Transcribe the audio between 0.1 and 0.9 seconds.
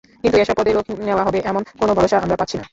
কিন্তু এসব পদে লোক